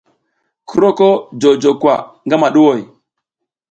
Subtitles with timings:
[0.67, 1.87] Ki roko jojo ko
[2.29, 2.81] gamaɗuʼhoy?